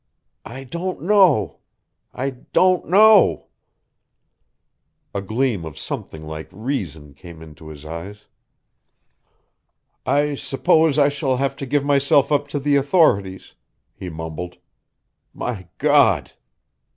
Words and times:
"I 0.47 0.63
don't 0.63 1.03
know 1.03 1.59
I 2.11 2.31
don't 2.31 2.87
know." 2.89 3.49
A 5.13 5.21
gleam 5.21 5.63
of 5.63 5.77
something 5.77 6.25
like 6.25 6.49
reason 6.51 7.13
came 7.13 7.39
into 7.43 7.67
his 7.67 7.85
eyes. 7.85 8.25
"I 10.03 10.33
suppose 10.33 10.97
I 10.97 11.09
shall 11.09 11.37
have 11.37 11.55
to 11.57 11.67
give 11.67 11.85
myself 11.85 12.31
up 12.31 12.47
to 12.47 12.57
the 12.57 12.77
authorities," 12.77 13.53
he 13.93 14.09
mumbled. 14.09 14.57
"My 15.35 15.67
God!" 15.77 16.31